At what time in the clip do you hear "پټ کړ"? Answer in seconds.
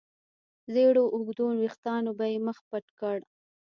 2.69-3.17